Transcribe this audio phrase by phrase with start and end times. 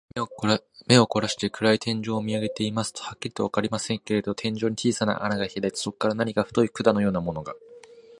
[0.87, 7.53] 目をこらして、暗い天井を見あげていますと、はっきりとはわかりませんけれど、天井に小さな穴がひらいて、そこから何か太い管のようなものが、